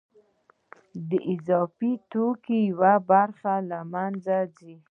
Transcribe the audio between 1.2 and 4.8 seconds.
اضافي توکو یوه برخه له منځه ځي